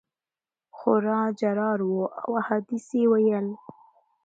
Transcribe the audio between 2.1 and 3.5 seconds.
او احادیث یې ویل.